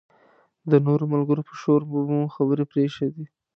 د 0.71 0.71
نورو 0.85 1.05
ملګرو 1.13 1.47
په 1.49 1.53
شور 1.61 1.81
به 1.89 1.99
مو 2.09 2.19
خبرې 2.35 2.63
پرېښودې. 2.71 3.25